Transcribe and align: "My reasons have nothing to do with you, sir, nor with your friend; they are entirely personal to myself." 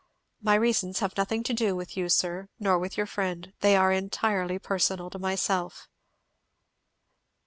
"My 0.41 0.55
reasons 0.55 0.97
have 0.97 1.15
nothing 1.15 1.43
to 1.43 1.53
do 1.53 1.75
with 1.75 1.95
you, 1.95 2.09
sir, 2.09 2.49
nor 2.57 2.79
with 2.79 2.97
your 2.97 3.05
friend; 3.05 3.53
they 3.59 3.75
are 3.75 3.91
entirely 3.91 4.57
personal 4.57 5.11
to 5.11 5.19
myself." 5.19 5.87